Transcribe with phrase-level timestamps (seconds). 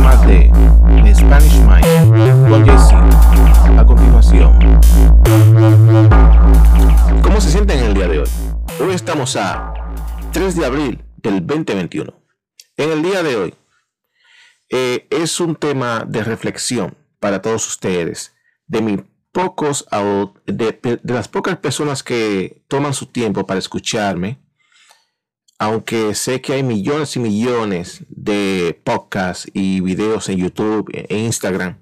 [0.00, 0.50] más de
[1.14, 2.92] Spanish Mind con Jesse.
[3.78, 4.58] A continuación,
[7.22, 8.28] ¿cómo se sienten en el día de hoy?
[8.80, 9.74] Hoy estamos a
[10.32, 12.12] 3 de abril del 2021.
[12.76, 13.54] En el día de hoy
[14.70, 18.34] eh, es un tema de reflexión para todos ustedes,
[18.66, 19.00] de mis
[19.32, 19.86] pocos,
[20.46, 24.38] de, de las pocas personas que toman su tiempo para escucharme
[25.58, 31.78] aunque sé que hay millones y millones de podcasts y videos en YouTube e Instagram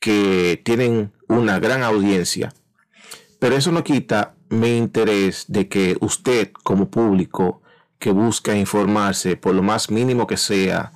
[0.00, 2.52] que tienen una gran audiencia,
[3.38, 7.62] pero eso no quita mi interés de que usted como público
[7.98, 10.92] que busca informarse por lo más mínimo que sea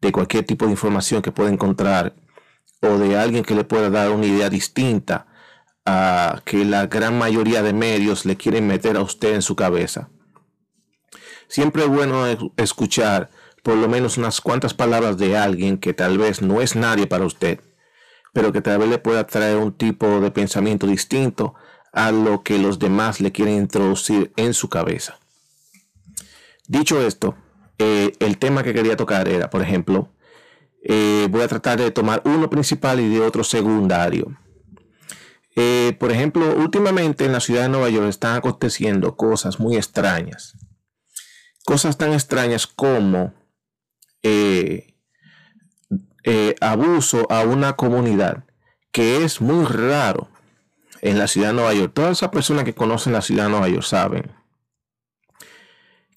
[0.00, 2.14] de cualquier tipo de información que pueda encontrar
[2.80, 5.26] o de alguien que le pueda dar una idea distinta
[5.84, 10.10] a que la gran mayoría de medios le quieren meter a usted en su cabeza
[11.48, 12.26] Siempre es bueno
[12.56, 13.30] escuchar
[13.62, 17.24] por lo menos unas cuantas palabras de alguien que tal vez no es nadie para
[17.24, 17.60] usted,
[18.32, 21.54] pero que tal vez le pueda traer un tipo de pensamiento distinto
[21.92, 25.18] a lo que los demás le quieren introducir en su cabeza.
[26.66, 27.34] Dicho esto,
[27.78, 30.10] eh, el tema que quería tocar era, por ejemplo,
[30.82, 34.36] eh, voy a tratar de tomar uno principal y de otro secundario.
[35.56, 40.56] Eh, por ejemplo, últimamente en la ciudad de Nueva York están aconteciendo cosas muy extrañas
[41.68, 43.34] cosas tan extrañas como
[44.22, 44.94] eh,
[46.24, 48.44] eh, abuso a una comunidad
[48.90, 50.30] que es muy raro
[51.02, 51.92] en la ciudad de Nueva York.
[51.92, 54.32] Todas esas personas que conocen la ciudad de Nueva York saben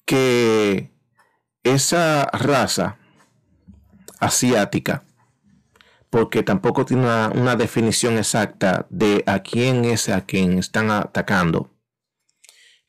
[0.06, 0.90] que
[1.64, 2.96] esa raza
[4.20, 5.04] asiática,
[6.08, 11.71] porque tampoco tiene una, una, definición exacta de a quién es a quien están atacando,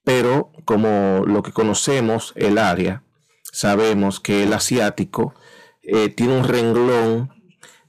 [0.04, 3.04] pero como lo que conocemos el área,
[3.52, 5.34] sabemos que el asiático
[5.82, 7.32] eh, tiene un renglón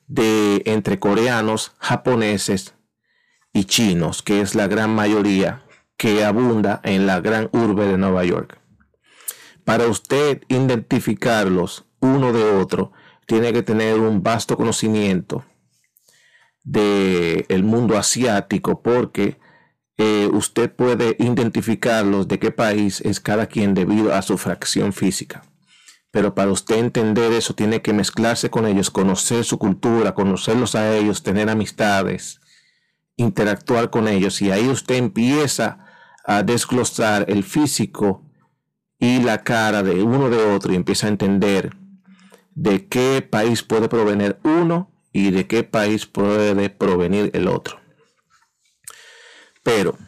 [0.06, 2.74] de entre coreanos, japoneses
[3.52, 5.64] y chinos, que es la gran mayoría
[5.96, 8.60] que abunda en la gran urbe de Nueva York.
[9.64, 12.92] Para usted identificarlos uno de otro,
[13.26, 15.44] tiene que tener un vasto conocimiento
[16.62, 19.38] del el mundo asiático, porque
[19.96, 25.44] eh, usted puede identificarlos de qué país es cada quien debido a su fracción física.
[26.10, 30.96] Pero para usted entender eso, tiene que mezclarse con ellos, conocer su cultura, conocerlos a
[30.96, 32.40] ellos, tener amistades,
[33.16, 34.40] interactuar con ellos.
[34.40, 35.84] Y ahí usted empieza
[36.24, 38.22] a desglosar el físico
[38.98, 41.76] y la cara de uno de otro y empieza a entender
[42.54, 47.83] de qué país puede provenir uno y de qué país puede provenir el otro.
[49.64, 49.98] Pero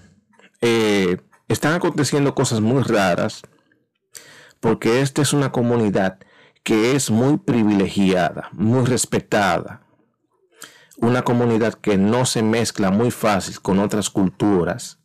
[0.61, 1.17] eh,
[1.49, 3.43] están aconteciendo cosas muy raras
[4.61, 6.19] porque esta es una comunidad
[6.63, 9.83] que es muy privilegiada, muy respetada.
[10.99, 14.99] Una comunidad que no se mezcla muy fácil con otras culturas.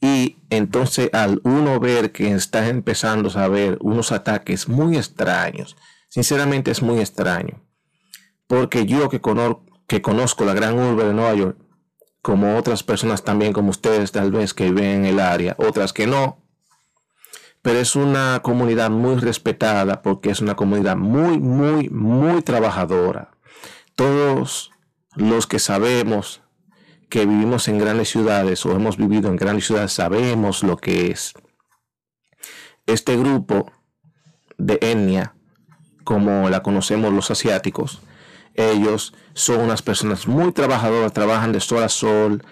[0.00, 5.76] Y entonces al uno ver que está empezando a ver unos ataques muy extraños,
[6.08, 7.62] sinceramente es muy extraño.
[8.46, 9.20] Porque yo que,
[9.86, 11.58] que conozco la gran urbe de Nueva York,
[12.24, 16.06] como otras personas también como ustedes tal vez que viven en el área, otras que
[16.06, 16.38] no.
[17.60, 23.32] Pero es una comunidad muy respetada porque es una comunidad muy, muy, muy trabajadora.
[23.94, 24.70] Todos
[25.14, 26.40] los que sabemos
[27.10, 31.34] que vivimos en grandes ciudades o hemos vivido en grandes ciudades sabemos lo que es.
[32.86, 33.70] Este grupo
[34.56, 35.34] de etnia,
[36.04, 38.00] como la conocemos los asiáticos,
[38.54, 42.42] ellos son unas personas muy trabajadoras, trabajan de sol a sol,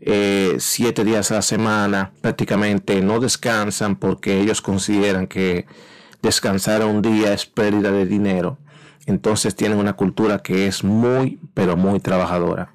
[0.00, 5.66] eh, siete días a la semana, prácticamente no descansan porque ellos consideran que
[6.22, 8.58] descansar un día es pérdida de dinero.
[9.06, 12.72] Entonces tienen una cultura que es muy, pero muy trabajadora.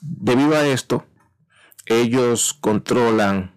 [0.00, 1.04] Debido a esto,
[1.86, 3.52] ellos controlan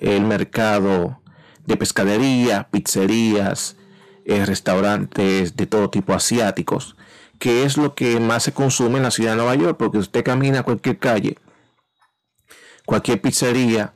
[0.00, 1.20] el mercado
[1.66, 3.76] de pescadería, pizzerías,
[4.24, 6.96] eh, restaurantes de todo tipo asiáticos
[7.44, 10.24] que es lo que más se consume en la ciudad de Nueva York, porque usted
[10.24, 11.36] camina a cualquier calle,
[12.86, 13.92] cualquier pizzería,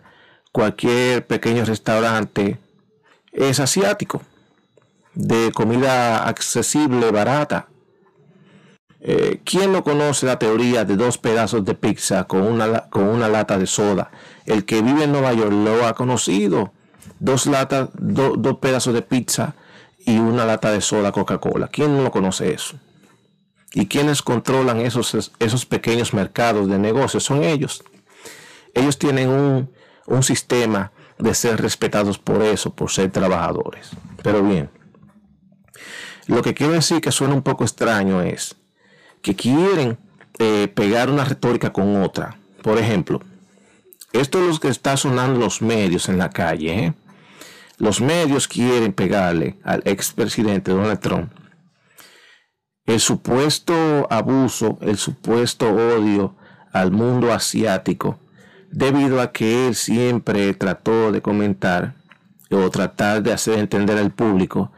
[0.52, 2.58] cualquier pequeño restaurante,
[3.32, 4.20] es asiático,
[5.14, 7.68] de comida accesible, barata.
[9.00, 13.28] Eh, ¿Quién no conoce la teoría de dos pedazos de pizza con una, con una
[13.28, 14.10] lata de soda?
[14.44, 16.74] El que vive en Nueva York lo ha conocido.
[17.18, 19.54] Dos, latas, dos pedazos de pizza
[20.04, 21.68] y una lata de soda Coca-Cola.
[21.68, 22.78] ¿Quién no lo conoce eso?
[23.74, 27.24] ¿Y quienes controlan esos, esos pequeños mercados de negocios?
[27.24, 27.84] Son ellos.
[28.74, 29.70] Ellos tienen un,
[30.06, 33.90] un sistema de ser respetados por eso, por ser trabajadores.
[34.22, 34.70] Pero bien,
[36.26, 38.56] lo que quiero decir que suena un poco extraño es
[39.22, 39.98] que quieren
[40.38, 42.38] eh, pegar una retórica con otra.
[42.62, 43.20] Por ejemplo,
[44.12, 46.84] esto es lo que está sonando los medios en la calle.
[46.84, 46.94] ¿eh?
[47.78, 51.32] Los medios quieren pegarle al expresidente Donald Trump
[52.88, 56.34] el supuesto abuso, el supuesto odio
[56.72, 58.18] al mundo asiático,
[58.70, 61.96] debido a que él siempre trató de comentar
[62.50, 64.72] o tratar de hacer entender al público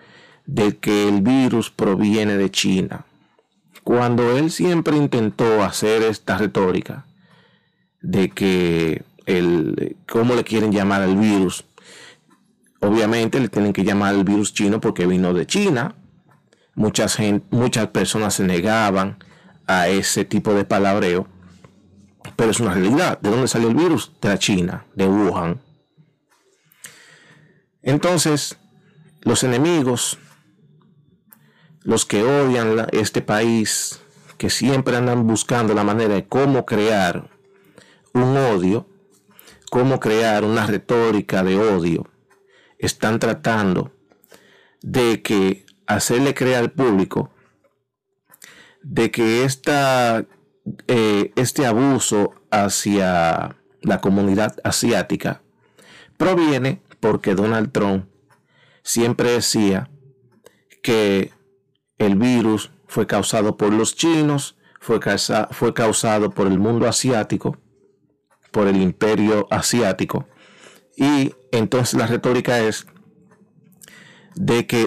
[0.45, 3.05] de que el virus proviene de China.
[3.85, 7.07] Cuando él siempre intentó hacer esta retórica
[8.03, 11.65] de que el, ¿cómo le quieren llamar al virus?
[12.81, 15.95] Obviamente le tienen que llamar al virus chino porque vino de China.
[16.81, 17.19] Muchas,
[17.51, 19.23] muchas personas se negaban
[19.67, 21.27] a ese tipo de palabreo,
[22.37, 23.21] pero es una realidad.
[23.21, 24.13] ¿De dónde salió el virus?
[24.23, 25.61] De la China, de Wuhan.
[27.83, 28.57] Entonces,
[29.21, 30.17] los enemigos,
[31.83, 34.01] los que odian este país,
[34.39, 37.29] que siempre andan buscando la manera de cómo crear
[38.15, 38.89] un odio,
[39.71, 42.09] cómo crear una retórica de odio,
[42.79, 43.93] están tratando
[44.81, 45.67] de que
[45.97, 47.31] hacerle creer al público
[48.83, 50.25] de que esta,
[50.87, 55.43] eh, este abuso hacia la comunidad asiática
[56.17, 58.07] proviene porque Donald Trump
[58.83, 59.91] siempre decía
[60.83, 61.33] que
[61.99, 65.01] el virus fue causado por los chinos, fue,
[65.51, 67.59] fue causado por el mundo asiático,
[68.51, 70.27] por el imperio asiático.
[70.97, 72.87] Y entonces la retórica es
[74.35, 74.87] de que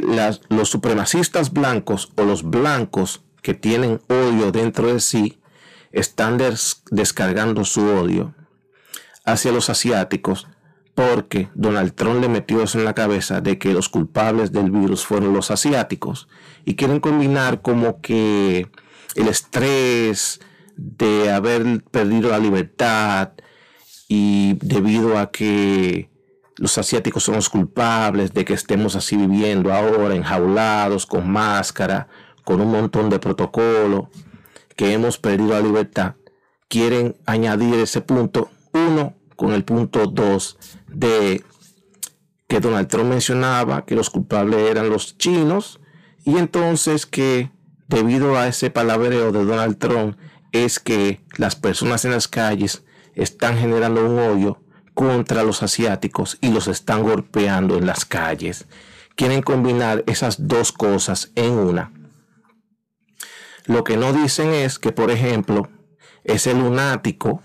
[0.49, 5.39] los supremacistas blancos o los blancos que tienen odio dentro de sí
[5.91, 6.39] están
[6.91, 8.33] descargando su odio
[9.25, 10.47] hacia los asiáticos
[10.95, 15.05] porque Donald Trump le metió eso en la cabeza de que los culpables del virus
[15.05, 16.27] fueron los asiáticos
[16.65, 18.69] y quieren combinar como que
[19.15, 20.39] el estrés
[20.75, 23.31] de haber perdido la libertad
[24.07, 26.09] y debido a que
[26.57, 32.07] los asiáticos son los culpables de que estemos así viviendo ahora enjaulados con máscara,
[32.43, 34.09] con un montón de protocolo,
[34.75, 36.15] que hemos perdido la libertad,
[36.67, 40.57] quieren añadir ese punto uno con el punto 2
[40.87, 41.43] de
[42.47, 45.79] que Donald Trump mencionaba que los culpables eran los chinos
[46.23, 47.51] y entonces que
[47.87, 50.17] debido a ese palabreo de Donald Trump
[50.51, 52.83] es que las personas en las calles
[53.15, 54.62] están generando un odio
[54.93, 58.65] contra los asiáticos y los están golpeando en las calles.
[59.15, 61.91] Quieren combinar esas dos cosas en una.
[63.65, 65.69] Lo que no dicen es que, por ejemplo,
[66.23, 67.41] ese lunático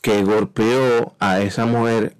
[0.00, 2.16] que golpeó a esa mujer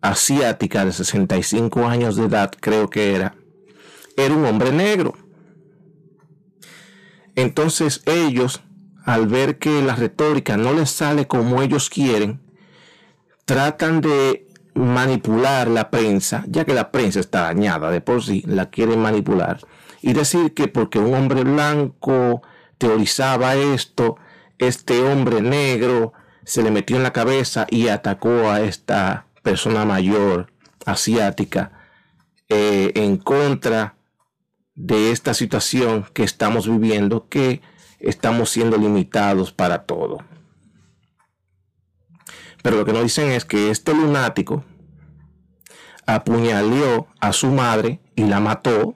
[0.00, 3.34] asiática de 65 años de edad, creo que era,
[4.16, 5.14] era un hombre negro.
[7.34, 8.62] Entonces ellos,
[9.04, 12.40] al ver que la retórica no les sale como ellos quieren,
[13.48, 18.68] tratan de manipular la prensa, ya que la prensa está dañada de por sí, la
[18.68, 19.60] quieren manipular,
[20.02, 22.42] y decir que porque un hombre blanco
[22.76, 24.16] teorizaba esto,
[24.58, 26.12] este hombre negro
[26.44, 30.52] se le metió en la cabeza y atacó a esta persona mayor
[30.84, 31.72] asiática
[32.50, 33.94] eh, en contra
[34.74, 37.62] de esta situación que estamos viviendo, que
[37.98, 40.18] estamos siendo limitados para todo.
[42.68, 44.62] Pero lo que nos dicen es que este lunático
[46.04, 48.94] apuñaleó a su madre y la mató.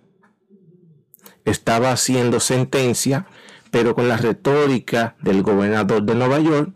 [1.46, 3.24] Estaba haciendo sentencia,
[3.70, 6.74] pero con la retórica del gobernador de Nueva York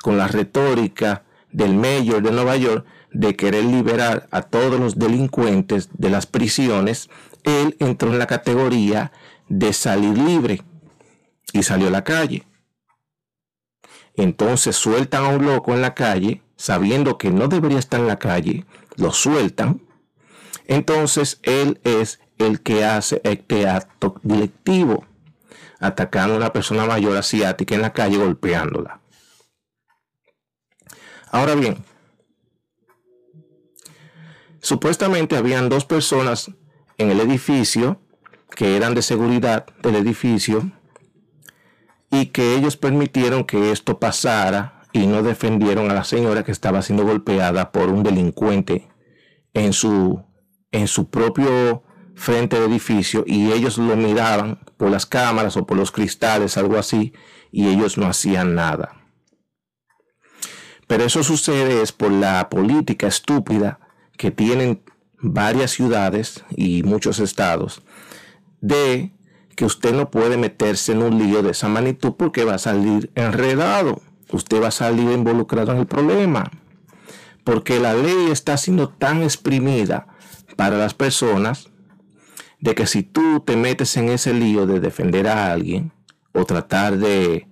[0.00, 5.88] con la retórica del mayor de Nueva York de querer liberar a todos los delincuentes
[5.94, 7.10] de las prisiones,
[7.42, 9.10] él entró en la categoría
[9.48, 10.62] de salir libre
[11.52, 12.46] y salió a la calle.
[14.18, 18.18] Entonces sueltan a un loco en la calle, sabiendo que no debería estar en la
[18.18, 19.80] calle, lo sueltan.
[20.66, 25.06] Entonces él es el que hace este acto directivo,
[25.78, 29.00] atacando a una persona mayor asiática en la calle, golpeándola.
[31.30, 31.84] Ahora bien,
[34.60, 36.50] supuestamente habían dos personas
[36.96, 38.00] en el edificio
[38.50, 40.72] que eran de seguridad del edificio
[42.10, 46.82] y que ellos permitieron que esto pasara y no defendieron a la señora que estaba
[46.82, 48.88] siendo golpeada por un delincuente
[49.54, 50.24] en su,
[50.72, 51.82] en su propio
[52.14, 56.78] frente de edificio y ellos lo miraban por las cámaras o por los cristales, algo
[56.78, 57.12] así,
[57.52, 58.96] y ellos no hacían nada.
[60.86, 63.78] Pero eso sucede es por la política estúpida
[64.16, 64.82] que tienen
[65.20, 67.82] varias ciudades y muchos estados
[68.60, 69.12] de
[69.58, 73.10] que usted no puede meterse en un lío de esa magnitud porque va a salir
[73.16, 74.00] enredado.
[74.30, 76.48] Usted va a salir involucrado en el problema.
[77.42, 80.06] Porque la ley está siendo tan exprimida
[80.54, 81.70] para las personas
[82.60, 85.90] de que si tú te metes en ese lío de defender a alguien
[86.32, 87.48] o tratar de,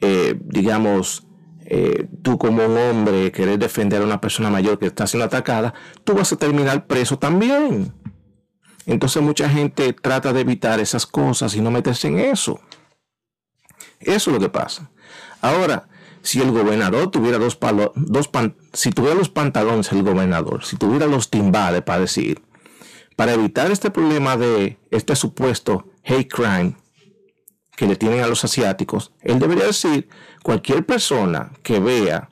[0.00, 1.26] eh, digamos,
[1.64, 5.74] eh, tú como un hombre querer defender a una persona mayor que está siendo atacada,
[6.04, 7.92] tú vas a terminar preso también.
[8.86, 12.60] Entonces mucha gente trata de evitar esas cosas y no meterse en eso.
[14.00, 14.90] Eso es lo que pasa.
[15.40, 15.88] Ahora,
[16.22, 18.30] si el gobernador tuviera dos palos, dos
[18.72, 22.42] si tuviera los pantalones el gobernador, si tuviera los timbales para decir,
[23.16, 26.76] para evitar este problema de este supuesto hate crime
[27.76, 30.08] que le tienen a los asiáticos, él debería decir,
[30.42, 32.30] cualquier persona que vea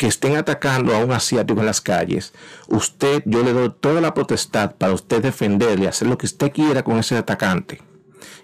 [0.00, 2.32] que estén atacando a un asiático en las calles,
[2.68, 6.82] usted, yo le doy toda la potestad para usted defenderle, hacer lo que usted quiera
[6.82, 7.82] con ese atacante.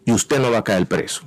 [0.05, 1.23] Y usted no va a caer preso.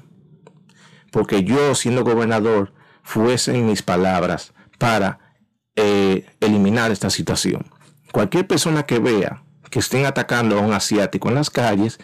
[1.12, 5.34] Porque yo, siendo gobernador, fuese en mis palabras para
[5.76, 7.66] eh, eliminar esta situación.
[8.12, 11.98] Cualquier persona que vea que estén atacando a un asiático en las calles,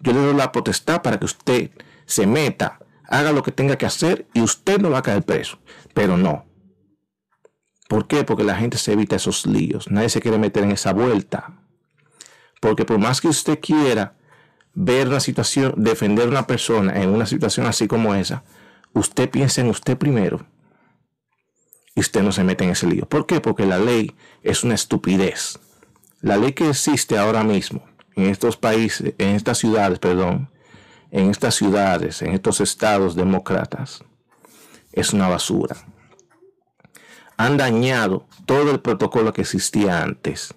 [0.00, 1.70] yo le doy la potestad para que usted
[2.04, 5.60] se meta, haga lo que tenga que hacer y usted no va a caer preso.
[5.94, 6.49] Pero no.
[7.90, 8.22] ¿Por qué?
[8.22, 9.90] Porque la gente se evita esos líos.
[9.90, 11.54] Nadie se quiere meter en esa vuelta.
[12.60, 14.14] Porque por más que usted quiera
[14.74, 18.44] ver una situación, defender a una persona en una situación así como esa,
[18.92, 20.46] usted piensa en usted primero
[21.96, 23.08] y usted no se mete en ese lío.
[23.08, 23.40] ¿Por qué?
[23.40, 25.58] Porque la ley es una estupidez.
[26.20, 27.82] La ley que existe ahora mismo
[28.14, 30.48] en estos países, en estas ciudades, perdón,
[31.10, 34.04] en estas ciudades, en estos estados demócratas,
[34.92, 35.76] es una basura.
[37.40, 40.54] Han dañado todo el protocolo que existía antes.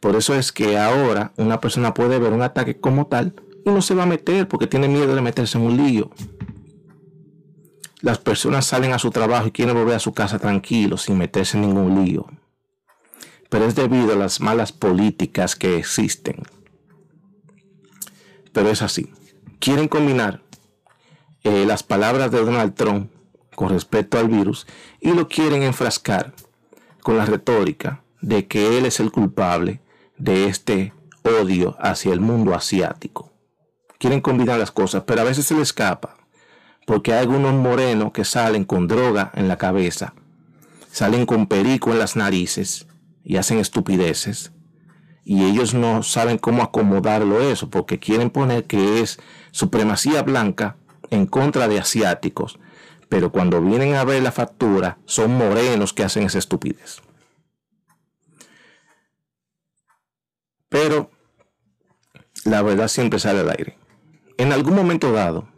[0.00, 3.82] Por eso es que ahora una persona puede ver un ataque como tal y no
[3.82, 6.10] se va a meter porque tiene miedo de meterse en un lío.
[8.00, 11.56] Las personas salen a su trabajo y quieren volver a su casa tranquilos sin meterse
[11.56, 12.26] en ningún lío
[13.48, 16.42] pero es debido a las malas políticas que existen.
[18.52, 19.12] Pero es así.
[19.58, 20.42] Quieren combinar
[21.44, 23.10] eh, las palabras de Donald Trump
[23.58, 24.68] con respecto al virus
[25.00, 26.32] y lo quieren enfrascar
[27.02, 29.80] con la retórica de que él es el culpable
[30.16, 30.92] de este
[31.24, 33.32] odio hacia el mundo asiático.
[33.98, 36.18] Quieren combinar las cosas, pero a veces se le escapa,
[36.86, 40.14] porque hay algunos morenos que salen con droga en la cabeza,
[40.92, 42.86] salen con perico en las narices
[43.24, 44.52] y hacen estupideces
[45.24, 49.18] y ellos no saben cómo acomodarlo eso porque quieren poner que es
[49.50, 50.76] supremacía blanca
[51.10, 52.60] en contra de asiáticos,
[53.08, 57.00] pero cuando vienen a ver la factura son morenos que hacen esa estupidez.
[60.68, 61.10] Pero
[62.44, 63.78] la verdad siempre sale al aire.
[64.36, 65.48] En algún momento dado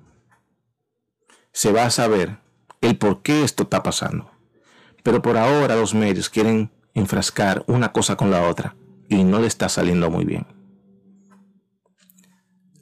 [1.52, 2.38] se va a saber
[2.80, 4.30] el por qué esto está pasando.
[5.02, 8.76] Pero por ahora los medios quieren enfrascar una cosa con la otra
[9.08, 10.46] y no le está saliendo muy bien.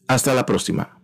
[0.07, 0.98] Hasta la próxima.